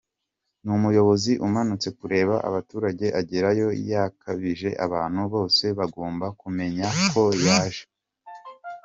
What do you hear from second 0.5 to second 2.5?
N’umuyobozi umanutse kureba